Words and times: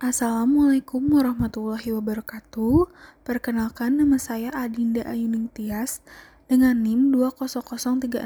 Assalamualaikum 0.00 1.12
warahmatullahi 1.12 1.92
wabarakatuh. 1.92 2.88
Perkenalkan 3.20 4.00
nama 4.00 4.16
saya 4.16 4.48
Adinda 4.48 5.04
Ayuning 5.04 5.52
Tias 5.52 6.00
dengan 6.48 6.80
NIM 6.80 7.12
2003682 7.12 8.16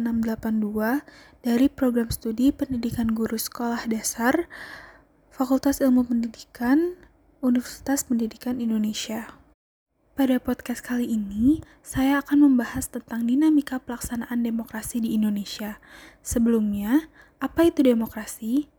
dari 1.42 1.66
Program 1.66 2.14
Studi 2.14 2.54
Pendidikan 2.54 3.10
Guru 3.10 3.34
Sekolah 3.34 3.90
Dasar 3.90 4.46
Fakultas 5.34 5.82
Ilmu 5.82 6.06
Pendidikan 6.06 6.94
Universitas 7.42 8.06
Pendidikan 8.06 8.62
Indonesia. 8.62 9.34
Pada 10.14 10.38
podcast 10.38 10.78
kali 10.78 11.10
ini, 11.10 11.58
saya 11.82 12.22
akan 12.22 12.54
membahas 12.54 12.86
tentang 12.86 13.26
dinamika 13.26 13.82
pelaksanaan 13.82 14.46
demokrasi 14.46 15.02
di 15.02 15.18
Indonesia. 15.18 15.82
Sebelumnya, 16.22 17.10
apa 17.42 17.66
itu 17.66 17.82
demokrasi? 17.82 18.70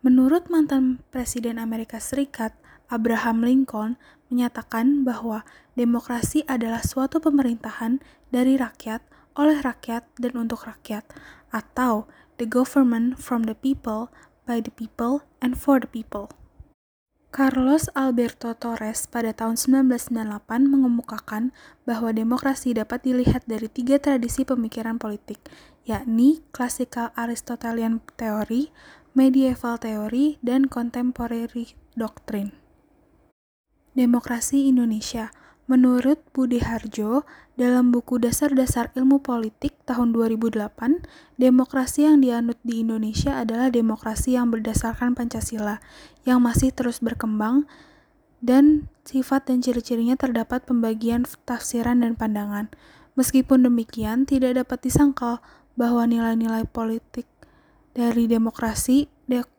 Menurut 0.00 0.48
mantan 0.48 1.04
Presiden 1.12 1.60
Amerika 1.60 2.00
Serikat, 2.00 2.56
Abraham 2.88 3.44
Lincoln, 3.44 4.00
menyatakan 4.32 5.04
bahwa 5.04 5.44
demokrasi 5.76 6.40
adalah 6.48 6.80
suatu 6.80 7.20
pemerintahan 7.20 8.00
dari 8.32 8.56
rakyat, 8.56 9.04
oleh 9.36 9.60
rakyat, 9.60 10.08
dan 10.16 10.40
untuk 10.40 10.64
rakyat, 10.64 11.04
atau 11.52 12.08
the 12.40 12.48
government 12.48 13.20
from 13.20 13.44
the 13.44 13.52
people, 13.52 14.08
by 14.48 14.64
the 14.64 14.72
people, 14.72 15.20
and 15.44 15.60
for 15.60 15.76
the 15.76 15.90
people. 15.92 16.32
Carlos 17.30 17.86
Alberto 17.94 18.58
Torres 18.58 19.06
pada 19.06 19.30
tahun 19.30 19.54
1998 19.54 20.66
mengemukakan 20.66 21.54
bahwa 21.86 22.10
demokrasi 22.10 22.74
dapat 22.74 23.06
dilihat 23.06 23.46
dari 23.46 23.70
tiga 23.70 24.02
tradisi 24.02 24.42
pemikiran 24.42 24.98
politik, 24.98 25.38
yakni 25.86 26.42
Classical 26.50 27.14
Aristotelian 27.14 28.02
Theory, 28.18 28.74
Medieval 29.10 29.74
Theory, 29.74 30.38
dan 30.38 30.70
Contemporary 30.70 31.74
Doctrine. 31.98 32.54
Demokrasi 33.98 34.70
Indonesia 34.70 35.34
Menurut 35.70 36.18
Budi 36.34 36.58
Harjo, 36.58 37.22
dalam 37.54 37.94
buku 37.94 38.18
Dasar-Dasar 38.18 38.90
Ilmu 38.98 39.22
Politik 39.22 39.78
tahun 39.86 40.10
2008, 40.10 41.06
demokrasi 41.38 42.10
yang 42.10 42.18
dianut 42.18 42.58
di 42.66 42.82
Indonesia 42.82 43.38
adalah 43.38 43.70
demokrasi 43.70 44.34
yang 44.34 44.50
berdasarkan 44.50 45.14
Pancasila, 45.14 45.78
yang 46.26 46.42
masih 46.42 46.74
terus 46.74 46.98
berkembang, 46.98 47.70
dan 48.42 48.90
sifat 49.06 49.46
dan 49.46 49.62
ciri-cirinya 49.62 50.18
terdapat 50.18 50.66
pembagian 50.66 51.22
tafsiran 51.46 52.02
dan 52.02 52.18
pandangan. 52.18 52.66
Meskipun 53.14 53.62
demikian, 53.62 54.26
tidak 54.26 54.58
dapat 54.58 54.82
disangkal 54.82 55.38
bahwa 55.78 56.02
nilai-nilai 56.02 56.66
politik 56.66 57.29
dari 57.94 58.30
demokrasi 58.30 59.10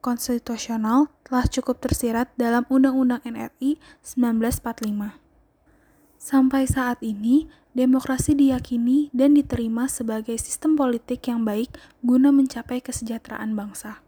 konstitusional 0.03 1.07
telah 1.23 1.47
cukup 1.47 1.79
tersirat 1.79 2.31
dalam 2.35 2.67
Undang-Undang 2.67 3.23
NRI 3.23 3.79
1945. 4.03 5.15
Sampai 6.21 6.67
saat 6.67 6.99
ini, 7.01 7.47
demokrasi 7.71 8.35
diyakini 8.35 9.09
dan 9.15 9.33
diterima 9.33 9.87
sebagai 9.87 10.35
sistem 10.37 10.75
politik 10.75 11.23
yang 11.25 11.47
baik 11.47 11.71
guna 12.03 12.29
mencapai 12.35 12.83
kesejahteraan 12.83 13.55
bangsa. 13.55 14.03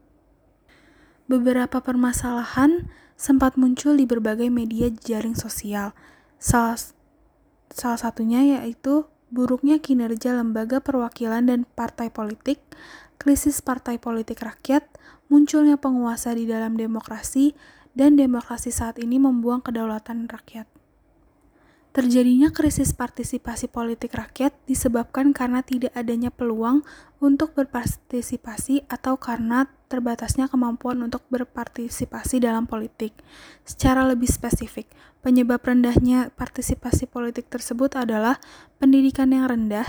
Beberapa 1.26 1.80
permasalahan 1.80 2.92
sempat 3.16 3.56
muncul 3.56 3.96
di 3.96 4.04
berbagai 4.04 4.52
media 4.52 4.92
jaring 4.92 5.34
sosial. 5.40 5.96
Salah, 6.36 6.76
salah 7.72 8.00
satunya 8.00 8.60
yaitu 8.60 9.08
buruknya 9.34 9.82
kinerja 9.82 10.36
lembaga 10.36 10.78
perwakilan 10.84 11.48
dan 11.50 11.66
partai 11.74 12.14
politik, 12.14 12.62
krisis 13.18 13.62
partai 13.64 13.98
politik 13.98 14.42
rakyat, 14.42 14.86
munculnya 15.28 15.76
penguasa 15.80 16.34
di 16.38 16.46
dalam 16.46 16.78
demokrasi, 16.78 17.58
dan 17.94 18.18
demokrasi 18.18 18.74
saat 18.74 18.98
ini 18.98 19.22
membuang 19.22 19.62
kedaulatan 19.62 20.26
rakyat. 20.26 20.66
Terjadinya 21.94 22.50
krisis 22.50 22.90
partisipasi 22.90 23.70
politik 23.70 24.18
rakyat 24.18 24.50
disebabkan 24.66 25.30
karena 25.30 25.62
tidak 25.62 25.94
adanya 25.94 26.34
peluang 26.34 26.82
untuk 27.22 27.54
berpartisipasi 27.54 28.90
atau 28.90 29.14
karena 29.22 29.70
terbatasnya 29.94 30.50
kemampuan 30.50 30.98
untuk 31.06 31.22
berpartisipasi 31.30 32.42
dalam 32.42 32.66
politik. 32.66 33.14
Secara 33.62 34.10
lebih 34.10 34.26
spesifik, 34.26 34.90
penyebab 35.22 35.62
rendahnya 35.62 36.34
partisipasi 36.34 37.06
politik 37.06 37.54
tersebut 37.54 37.94
adalah 37.94 38.42
pendidikan 38.82 39.30
yang 39.30 39.46
rendah, 39.46 39.86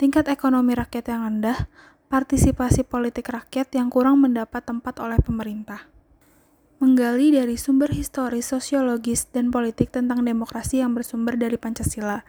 tingkat 0.00 0.32
ekonomi 0.32 0.72
rakyat 0.72 1.12
yang 1.12 1.28
rendah, 1.28 1.68
partisipasi 2.12 2.84
politik 2.84 3.32
rakyat 3.32 3.72
yang 3.72 3.88
kurang 3.88 4.20
mendapat 4.20 4.60
tempat 4.60 5.00
oleh 5.00 5.16
pemerintah 5.16 5.88
menggali 6.82 7.30
dari 7.30 7.54
sumber 7.54 7.94
historis, 7.94 8.50
sosiologis, 8.50 9.30
dan 9.30 9.54
politik 9.54 9.94
tentang 9.94 10.26
demokrasi 10.26 10.82
yang 10.82 10.98
bersumber 10.98 11.38
dari 11.38 11.54
Pancasila. 11.54 12.26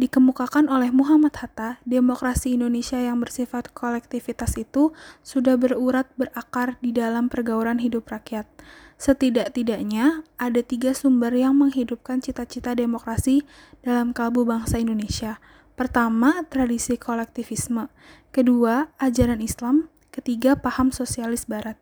Dikemukakan 0.00 0.72
oleh 0.72 0.88
Muhammad 0.88 1.36
Hatta, 1.36 1.76
demokrasi 1.84 2.56
Indonesia 2.56 2.96
yang 2.96 3.20
bersifat 3.20 3.68
kolektivitas 3.76 4.56
itu 4.56 4.96
sudah 5.20 5.60
berurat 5.60 6.08
berakar 6.16 6.80
di 6.80 6.88
dalam 6.96 7.28
pergaulan 7.28 7.84
hidup 7.84 8.08
rakyat. 8.08 8.48
Setidak-tidaknya, 8.96 10.24
ada 10.40 10.64
tiga 10.64 10.96
sumber 10.96 11.36
yang 11.36 11.52
menghidupkan 11.60 12.24
cita-cita 12.24 12.72
demokrasi 12.72 13.44
dalam 13.84 14.16
kalbu 14.16 14.48
bangsa 14.48 14.80
Indonesia. 14.80 15.36
Pertama, 15.80 16.44
tradisi 16.44 17.00
kolektivisme. 17.00 17.88
Kedua, 18.36 18.92
ajaran 19.00 19.40
Islam. 19.40 19.88
Ketiga, 20.12 20.52
paham 20.52 20.92
sosialis 20.92 21.48
barat. 21.48 21.80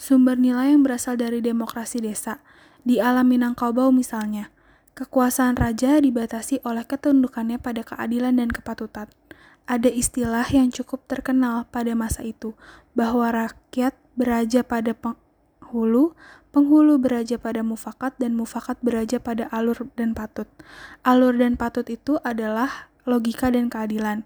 Sumber 0.00 0.40
nilai 0.40 0.72
yang 0.72 0.80
berasal 0.80 1.20
dari 1.20 1.44
demokrasi 1.44 2.00
desa. 2.00 2.40
Di 2.88 3.04
alam 3.04 3.28
Minangkabau 3.28 3.92
misalnya, 3.92 4.48
kekuasaan 4.96 5.60
raja 5.60 6.00
dibatasi 6.00 6.64
oleh 6.64 6.88
ketundukannya 6.88 7.60
pada 7.60 7.84
keadilan 7.84 8.40
dan 8.40 8.48
kepatutan. 8.48 9.12
Ada 9.68 9.92
istilah 9.92 10.48
yang 10.48 10.72
cukup 10.72 11.04
terkenal 11.04 11.68
pada 11.68 11.92
masa 11.92 12.24
itu, 12.24 12.56
bahwa 12.96 13.28
rakyat 13.28 13.92
beraja 14.16 14.64
pada 14.64 14.96
penghulu, 14.96 16.16
penghulu 16.48 16.96
beraja 16.96 17.36
pada 17.36 17.60
mufakat, 17.60 18.16
dan 18.16 18.40
mufakat 18.40 18.80
beraja 18.80 19.20
pada 19.20 19.52
alur 19.52 19.84
dan 20.00 20.16
patut. 20.16 20.48
Alur 21.04 21.36
dan 21.36 21.60
patut 21.60 21.84
itu 21.92 22.16
adalah 22.24 22.91
logika 23.08 23.52
dan 23.52 23.70
keadilan. 23.72 24.24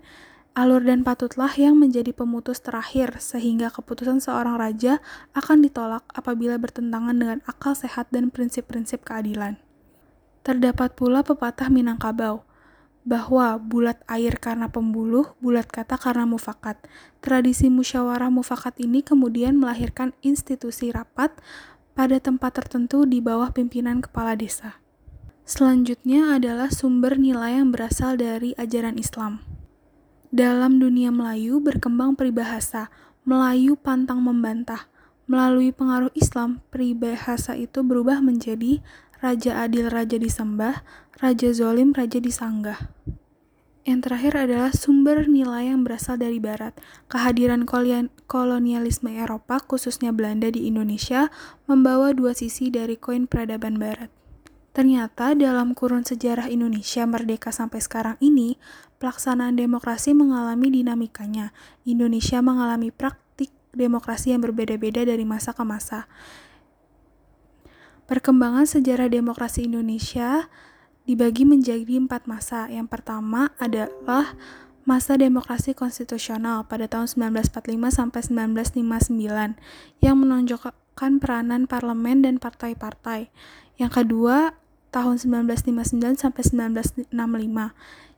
Alur 0.57 0.81
dan 0.81 1.05
patutlah 1.05 1.53
yang 1.53 1.77
menjadi 1.77 2.17
pemutus 2.17 2.65
terakhir, 2.65 3.21
sehingga 3.21 3.69
keputusan 3.69 4.25
seorang 4.25 4.57
raja 4.57 5.05
akan 5.37 5.61
ditolak 5.61 6.09
apabila 6.17 6.57
bertentangan 6.57 7.13
dengan 7.13 7.39
akal 7.45 7.77
sehat 7.77 8.09
dan 8.09 8.33
prinsip-prinsip 8.33 9.05
keadilan. 9.05 9.61
Terdapat 10.41 10.97
pula 10.97 11.21
pepatah 11.21 11.69
Minangkabau, 11.69 12.41
bahwa 13.07 13.61
bulat 13.61 14.01
air 14.09 14.41
karena 14.41 14.73
pembuluh, 14.73 15.37
bulat 15.45 15.69
kata 15.69 16.01
karena 16.01 16.25
mufakat. 16.25 16.81
Tradisi 17.21 17.71
musyawarah 17.71 18.33
mufakat 18.35 18.81
ini 18.83 19.05
kemudian 19.05 19.55
melahirkan 19.61 20.17
institusi 20.25 20.91
rapat 20.91 21.37
pada 21.95 22.17
tempat 22.17 22.65
tertentu 22.65 23.07
di 23.07 23.23
bawah 23.23 23.55
pimpinan 23.55 24.03
kepala 24.03 24.35
desa. 24.35 24.83
Selanjutnya 25.47 26.35
adalah 26.35 26.75
sumber 26.75 27.23
nilai 27.23 27.63
yang 27.63 27.71
berasal 27.71 28.19
dari 28.19 28.51
ajaran 28.59 28.99
Islam. 28.99 29.47
Dalam 30.35 30.83
dunia 30.83 31.15
Melayu 31.15 31.63
berkembang 31.63 32.19
peribahasa 32.19 32.91
Melayu 33.23 33.79
pantang 33.79 34.27
membantah. 34.27 34.91
Melalui 35.31 35.71
pengaruh 35.71 36.11
Islam, 36.19 36.67
peribahasa 36.75 37.55
itu 37.55 37.87
berubah 37.87 38.19
menjadi 38.19 38.83
Raja 39.23 39.63
adil 39.63 39.87
raja 39.87 40.19
disembah, 40.19 40.83
Raja 41.23 41.55
zolim 41.55 41.95
raja 41.95 42.19
disanggah. 42.19 42.91
Yang 43.87 44.01
terakhir 44.03 44.35
adalah 44.51 44.75
sumber 44.75 45.31
nilai 45.31 45.71
yang 45.71 45.87
berasal 45.87 46.19
dari 46.19 46.43
Barat. 46.43 46.75
Kehadiran 47.07 47.71
kolonialisme 48.27 49.15
Eropa, 49.15 49.63
khususnya 49.63 50.11
Belanda 50.11 50.51
di 50.51 50.67
Indonesia, 50.67 51.31
membawa 51.71 52.11
dua 52.11 52.35
sisi 52.35 52.67
dari 52.67 52.99
koin 52.99 53.31
peradaban 53.31 53.79
Barat. 53.79 54.11
Ternyata 54.77 55.33
dalam 55.33 55.73
kurun 55.73 56.05
sejarah 56.05 56.53
Indonesia 56.53 57.09
merdeka 57.09 57.49
sampai 57.49 57.81
sekarang 57.81 58.21
ini, 58.21 58.61
pelaksanaan 59.01 59.57
demokrasi 59.57 60.13
mengalami 60.13 60.69
dinamikanya. 60.69 61.57
Indonesia 61.89 62.45
mengalami 62.45 62.93
praktik 62.93 63.49
demokrasi 63.73 64.37
yang 64.37 64.45
berbeda-beda 64.45 65.09
dari 65.09 65.25
masa 65.25 65.57
ke 65.57 65.65
masa. 65.65 66.05
Perkembangan 68.05 68.69
sejarah 68.69 69.09
demokrasi 69.09 69.65
Indonesia 69.65 70.53
dibagi 71.09 71.49
menjadi 71.49 71.97
empat 71.97 72.29
masa. 72.29 72.69
Yang 72.69 73.01
pertama 73.01 73.57
adalah 73.57 74.37
masa 74.85 75.17
demokrasi 75.17 75.73
konstitusional 75.73 76.69
pada 76.69 76.85
tahun 76.85 77.09
1945 77.09 77.97
sampai 77.97 78.21
1959 78.77 80.05
yang 80.05 80.17
menonjolkan 80.21 81.17
peranan 81.17 81.65
parlemen 81.65 82.29
dan 82.29 82.37
partai-partai. 82.37 83.33
Yang 83.81 84.05
kedua 84.05 84.66
tahun 84.97 85.21
1959 85.21 86.17
sampai 86.17 86.43
1965, 86.73 87.13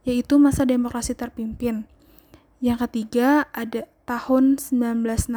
yaitu 0.07 0.35
masa 0.39 0.63
demokrasi 0.63 1.19
terpimpin. 1.19 1.91
Yang 2.63 2.87
ketiga 2.87 3.51
ada 3.51 3.91
tahun 4.07 4.57
1965 4.57 5.29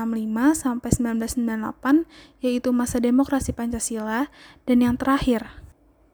sampai 0.55 0.89
1998 0.95 2.07
yaitu 2.39 2.69
masa 2.71 3.03
demokrasi 3.03 3.51
Pancasila 3.51 4.31
dan 4.63 4.77
yang 4.79 4.95
terakhir 4.95 5.43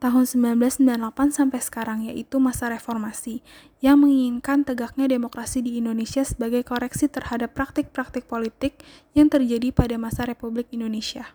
tahun 0.02 0.26
1998 0.26 1.38
sampai 1.38 1.60
sekarang 1.62 2.00
yaitu 2.10 2.42
masa 2.42 2.74
reformasi 2.74 3.46
yang 3.78 4.02
menginginkan 4.02 4.66
tegaknya 4.66 5.06
demokrasi 5.06 5.62
di 5.62 5.78
Indonesia 5.78 6.26
sebagai 6.26 6.66
koreksi 6.66 7.06
terhadap 7.06 7.54
praktik-praktik 7.54 8.26
politik 8.26 8.82
yang 9.14 9.30
terjadi 9.30 9.70
pada 9.70 10.02
masa 10.02 10.26
Republik 10.26 10.66
Indonesia. 10.74 11.30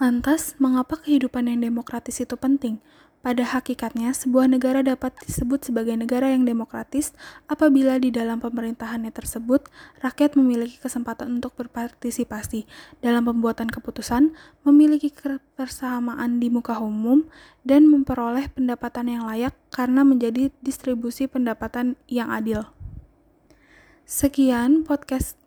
Lantas, 0.00 0.56
mengapa 0.56 0.96
kehidupan 0.96 1.44
yang 1.44 1.60
demokratis 1.60 2.24
itu 2.24 2.32
penting? 2.32 2.80
Pada 3.20 3.44
hakikatnya, 3.44 4.16
sebuah 4.16 4.48
negara 4.48 4.80
dapat 4.80 5.12
disebut 5.28 5.68
sebagai 5.68 5.92
negara 5.92 6.32
yang 6.32 6.48
demokratis 6.48 7.12
apabila 7.52 8.00
di 8.00 8.08
dalam 8.08 8.40
pemerintahannya 8.40 9.12
tersebut, 9.12 9.68
rakyat 10.00 10.40
memiliki 10.40 10.80
kesempatan 10.80 11.36
untuk 11.36 11.52
berpartisipasi 11.52 12.64
dalam 13.04 13.28
pembuatan 13.28 13.68
keputusan, 13.68 14.32
memiliki 14.64 15.12
kebersamaan 15.12 16.40
di 16.40 16.48
muka 16.48 16.80
umum, 16.80 17.28
dan 17.60 17.84
memperoleh 17.84 18.48
pendapatan 18.56 19.04
yang 19.04 19.28
layak 19.28 19.52
karena 19.68 20.00
menjadi 20.00 20.48
distribusi 20.64 21.28
pendapatan 21.28 22.00
yang 22.08 22.32
adil. 22.32 22.72
Sekian 24.08 24.80
podcast 24.80 25.39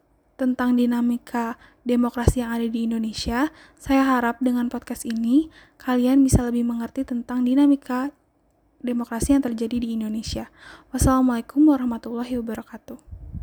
tentang 0.43 0.75
dinamika 0.75 1.55
demokrasi 1.87 2.43
yang 2.43 2.51
ada 2.51 2.67
di 2.67 2.83
Indonesia. 2.83 3.55
Saya 3.79 4.03
harap 4.03 4.43
dengan 4.43 4.67
podcast 4.67 5.07
ini 5.07 5.47
kalian 5.79 6.19
bisa 6.19 6.43
lebih 6.43 6.67
mengerti 6.67 7.07
tentang 7.07 7.47
dinamika 7.47 8.11
demokrasi 8.83 9.31
yang 9.39 9.43
terjadi 9.47 9.79
di 9.79 9.95
Indonesia. 9.95 10.51
Wassalamualaikum 10.91 11.63
warahmatullahi 11.63 12.35
wabarakatuh. 12.43 13.12